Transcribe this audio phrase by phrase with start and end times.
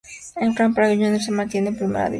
[0.55, 2.09] Rampla Juniors se mantiene en Primera División.